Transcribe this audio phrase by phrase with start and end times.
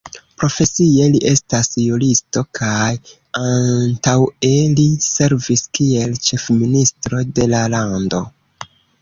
[0.43, 2.87] Profesie li estas juristo kaj
[3.41, 8.25] antaŭe li servis kiel ĉefministro de la lando.